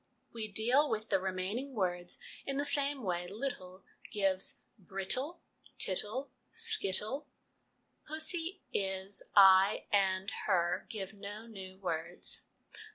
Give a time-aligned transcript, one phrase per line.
[0.33, 5.41] We deal with the remaining words in the same way 'little' gives brittle,
[5.77, 7.27] tittle, skittle:
[8.07, 12.45] pussy, is, I, and her, give no new words.